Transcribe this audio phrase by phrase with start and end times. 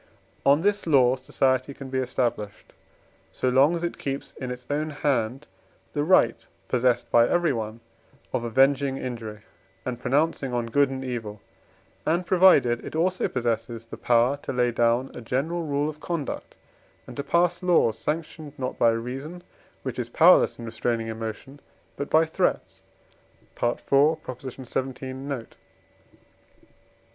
[0.47, 2.73] On this law society can be established,
[3.31, 5.45] so long as it keeps in its own hand
[5.93, 7.81] the right, possessed by everyone,
[8.33, 9.41] of avenging injury,
[9.85, 11.39] and pronouncing on good and evil;
[12.03, 16.55] and provided it also possesses the power to lay down a general rule of conduct,
[17.05, 19.43] and to pass laws sanctioned, not by reason,
[19.83, 21.59] which is powerless in restraining emotion,
[21.95, 22.81] but by threats
[23.61, 23.79] (IV.
[24.17, 25.13] xvii.
[25.13, 25.57] note).